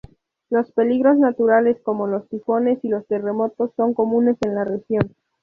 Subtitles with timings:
[0.49, 5.13] Los peligros naturales como los tifones y los terremotos son comunes en la región.